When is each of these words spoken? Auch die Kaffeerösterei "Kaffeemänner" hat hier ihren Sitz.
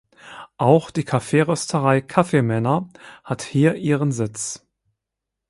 Auch 0.57 0.89
die 0.89 1.03
Kaffeerösterei 1.03 2.01
"Kaffeemänner" 2.01 2.89
hat 3.23 3.43
hier 3.43 3.75
ihren 3.75 4.11
Sitz. 4.11 4.65